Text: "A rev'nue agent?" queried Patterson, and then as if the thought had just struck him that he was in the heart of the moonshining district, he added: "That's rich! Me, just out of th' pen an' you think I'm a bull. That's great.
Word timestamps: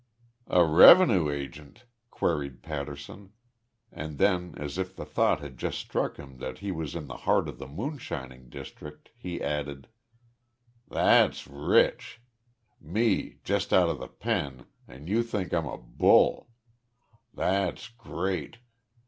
"A 0.47 0.65
rev'nue 0.65 1.29
agent?" 1.29 1.83
queried 2.09 2.63
Patterson, 2.63 3.33
and 3.91 4.17
then 4.17 4.55
as 4.57 4.79
if 4.79 4.95
the 4.95 5.05
thought 5.05 5.41
had 5.41 5.59
just 5.59 5.77
struck 5.77 6.17
him 6.17 6.39
that 6.39 6.57
he 6.57 6.71
was 6.71 6.95
in 6.95 7.05
the 7.05 7.17
heart 7.29 7.47
of 7.47 7.59
the 7.59 7.67
moonshining 7.67 8.49
district, 8.49 9.11
he 9.15 9.39
added: 9.39 9.89
"That's 10.87 11.45
rich! 11.45 12.19
Me, 12.79 13.35
just 13.43 13.71
out 13.71 13.89
of 13.89 13.99
th' 13.99 14.17
pen 14.19 14.65
an' 14.87 15.05
you 15.05 15.21
think 15.21 15.53
I'm 15.53 15.67
a 15.67 15.77
bull. 15.77 16.49
That's 17.35 17.87
great. 17.87 18.57